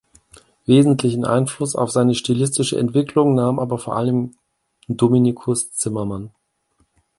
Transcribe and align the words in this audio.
Wesentlichen 0.65 1.25
Einfluss 1.25 1.75
auf 1.75 1.91
seine 1.91 2.15
stilistische 2.15 2.79
Entwicklung 2.79 3.35
nahm 3.35 3.59
aber 3.59 3.77
vor 3.77 3.95
allem 3.95 4.35
Dominikus 4.87 5.73
Zimmermann. 5.73 6.31